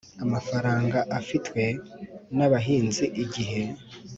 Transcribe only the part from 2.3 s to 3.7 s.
n abahinzi igihe